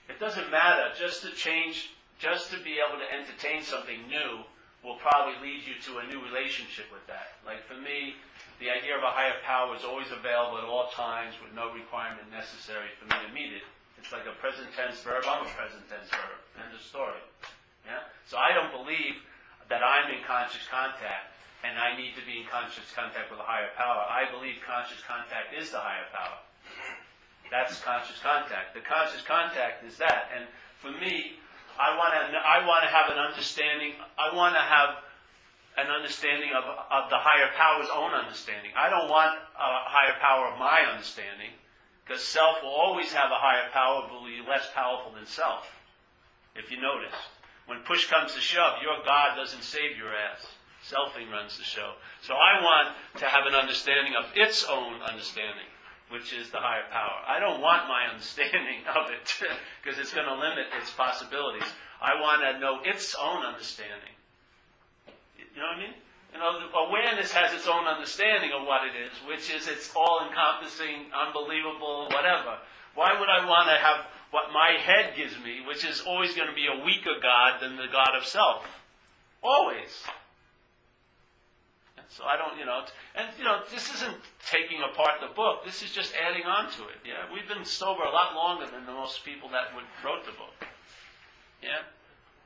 [0.09, 0.93] it doesn't matter.
[0.97, 1.89] Just to change,
[2.21, 4.45] just to be able to entertain something new
[4.85, 7.41] will probably lead you to a new relationship with that.
[7.41, 8.13] Like for me,
[8.61, 12.29] the idea of a higher power is always available at all times with no requirement
[12.29, 13.65] necessary for me to meet it.
[13.97, 15.25] It's like a present tense verb.
[15.25, 16.37] I'm a present tense verb.
[16.61, 17.21] End of story.
[17.85, 18.05] Yeah?
[18.29, 19.17] So I don't believe
[19.69, 21.33] that I'm in conscious contact
[21.65, 24.05] and I need to be in conscious contact with a higher power.
[24.09, 26.37] I believe conscious contact is the higher power.
[27.49, 28.73] That's conscious contact.
[28.73, 30.29] The conscious contact is that.
[30.33, 30.45] And
[30.81, 31.37] for me,
[31.79, 33.93] I want to I want to have an understanding.
[34.17, 35.01] I want to have
[35.77, 38.71] an understanding of, of the higher power's own understanding.
[38.75, 41.55] I don't want a higher power of my understanding
[42.03, 45.63] because self will always have a higher power, but will be less powerful than self.
[46.55, 47.15] If you notice,
[47.67, 50.45] when push comes to shove, your God doesn't save your ass.
[50.83, 51.93] Selfing runs the show.
[52.21, 55.70] So I want to have an understanding of its own understanding
[56.11, 57.23] which is the higher power.
[57.27, 59.25] I don't want my understanding of it
[59.81, 61.67] because it's going to limit its possibilities.
[62.01, 64.13] I want to know its own understanding.
[65.37, 65.95] You know what I mean?
[66.33, 70.27] You know, awareness has its own understanding of what it is, which is it's all
[70.27, 72.57] encompassing, unbelievable, whatever.
[72.95, 76.47] Why would I want to have what my head gives me, which is always going
[76.47, 78.63] to be a weaker God than the God of self?
[79.43, 79.91] Always.
[82.11, 82.83] So I don't, you know,
[83.15, 84.15] and you know, this isn't
[84.51, 85.63] taking apart the book.
[85.63, 86.99] This is just adding on to it.
[87.07, 90.35] Yeah, we've been sober a lot longer than the most people that would wrote the
[90.35, 90.67] book.
[91.63, 91.87] Yeah,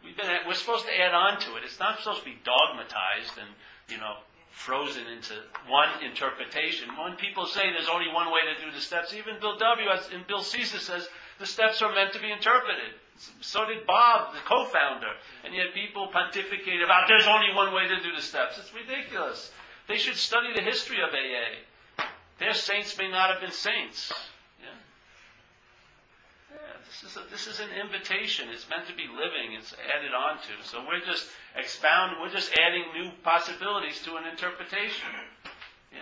[0.06, 1.64] We've been, we're supposed to add on to it.
[1.66, 3.50] It's not supposed to be dogmatized and,
[3.90, 5.34] you know, frozen into
[5.68, 6.90] one interpretation.
[6.96, 9.90] When people say there's only one way to do the steps, even Bill W.
[10.14, 11.10] and Bill Caesar says
[11.40, 12.94] the steps are meant to be interpreted.
[13.42, 15.12] So did Bob, the co-founder.
[15.44, 18.58] And yet people pontificate about there's only one way to do the steps.
[18.58, 19.52] It's ridiculous.
[19.88, 22.06] They should study the history of AA.
[22.40, 24.12] Their saints may not have been saints.
[24.60, 24.76] Yeah.
[26.86, 28.50] This is a, this is an invitation.
[28.50, 29.54] It's meant to be living.
[29.58, 30.68] It's added on to.
[30.68, 32.20] So we're just expounding.
[32.22, 35.08] We're just adding new possibilities to an interpretation.
[35.94, 36.00] Yeah.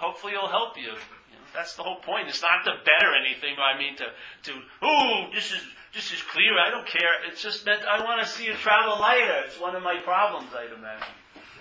[0.00, 0.96] Hopefully, it'll help you.
[0.96, 2.28] you know, that's the whole point.
[2.28, 3.56] It's not to better anything.
[3.60, 4.06] I mean, to
[4.48, 5.60] to oh, this is
[5.92, 6.56] this is clear.
[6.58, 7.20] I don't care.
[7.28, 9.44] It's just that I want to see you travel lighter.
[9.44, 11.12] It's one of my problems, I'd imagine,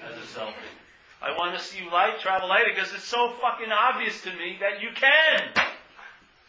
[0.07, 0.71] as a selfie.
[1.21, 4.55] I want to see you light travel lighter because it's so fucking obvious to me
[4.61, 5.51] that you can.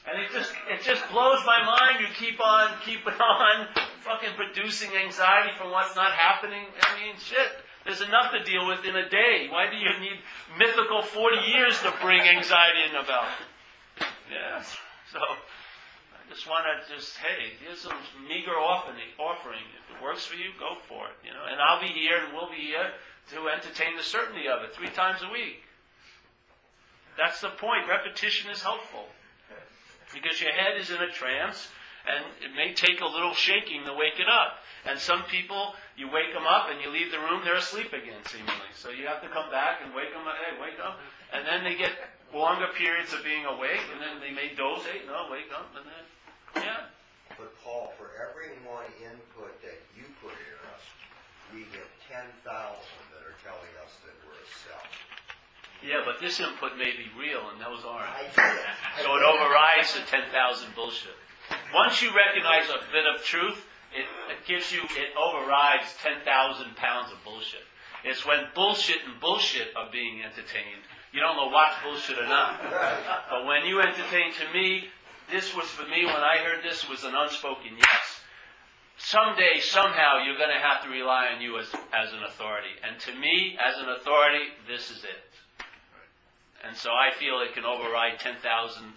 [0.07, 2.01] And it just it just blows my mind.
[2.01, 3.67] You keep on keeping on,
[4.07, 6.65] fucking producing anxiety from what's not happening.
[6.83, 7.51] I mean, shit.
[7.85, 9.49] There's enough to deal with in a day.
[9.51, 10.19] Why do you need
[10.59, 13.29] mythical 40 years to bring anxiety in about?
[14.31, 14.63] Yeah.
[15.13, 17.97] So I just want to just hey, here's some
[18.29, 18.97] meager offering.
[19.19, 19.65] Offering.
[19.75, 21.17] If it works for you, go for it.
[21.25, 22.93] You know, and I'll be here and we'll be here
[23.33, 25.63] to entertain the certainty of it three times a week.
[27.17, 27.89] That's the point.
[27.89, 29.07] Repetition is helpful
[30.13, 31.69] because your head is in a trance
[32.07, 34.59] and it may take a little shaking to wake it up.
[34.87, 38.25] And some people, you wake them up and you leave the room, they're asleep again,
[38.25, 38.73] seemingly.
[38.73, 40.41] So you have to come back and wake them up.
[40.41, 40.97] Hey, wake up.
[41.37, 41.93] And then they get
[42.33, 44.81] longer periods of being awake, and then they may doze.
[44.89, 45.69] Hey, no, wake up.
[45.77, 46.05] And then,
[46.65, 46.89] yeah.
[47.37, 50.85] But Paul, for every one input that you put in us,
[51.53, 54.89] we get ten thousand that are telling us that we're a self.
[55.85, 58.09] Yeah, but this input may be real, and those aren't.
[58.09, 58.69] I get it.
[58.97, 60.29] I So it overrides the 10,000
[60.77, 61.17] bullshit.
[61.73, 66.25] Once you recognize a bit of truth, it, it gives you, it overrides 10,000
[66.77, 67.67] pounds of bullshit.
[68.05, 70.85] It's when bullshit and bullshit are being entertained.
[71.13, 72.61] You don't know what's bullshit or not.
[73.31, 74.89] But when you entertain to me,
[75.31, 78.21] this was for me, when I heard this, was an unspoken yes.
[78.97, 82.75] Someday, somehow, you're going to have to rely on you as, as an authority.
[82.87, 85.31] And to me, as an authority, this is it.
[86.63, 88.37] And so I feel it can override 10,000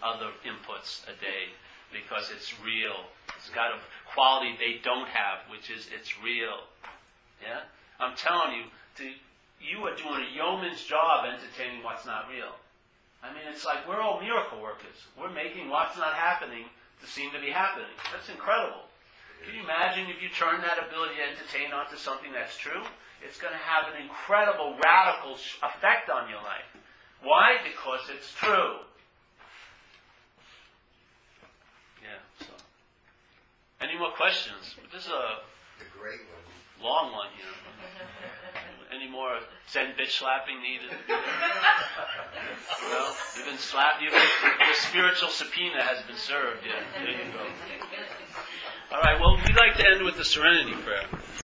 [0.03, 1.55] other inputs a day
[1.93, 3.07] because it's real.
[3.37, 3.79] It's got a
[4.13, 6.69] quality they don't have, which is it's real.
[7.41, 7.65] Yeah?
[7.99, 8.63] I'm telling you,
[8.97, 9.09] to,
[9.59, 12.53] you are doing a yeoman's job entertaining what's not real.
[13.23, 14.99] I mean, it's like we're all miracle workers.
[15.15, 16.65] We're making what's not happening
[17.01, 17.91] to seem to be happening.
[18.11, 18.83] That's incredible.
[19.45, 22.83] Can you imagine if you turn that ability to entertain onto something that's true?
[23.23, 26.67] It's going to have an incredible, radical effect on your life.
[27.23, 27.57] Why?
[27.63, 28.83] Because it's true.
[32.03, 32.19] Yeah.
[32.39, 32.51] So,
[33.83, 34.75] any more questions?
[34.91, 35.39] This is a
[35.79, 36.43] The great one.
[36.83, 37.45] long one here.
[38.95, 39.39] Any more
[39.71, 40.91] Zen bitch slapping needed?
[41.09, 44.01] well, you've been slapped.
[44.01, 46.63] You've been, the spiritual subpoena has been served.
[46.65, 46.83] Yeah.
[47.01, 47.45] There you go.
[48.95, 49.19] All right.
[49.19, 51.05] Well, we'd like to end with the Serenity Prayer.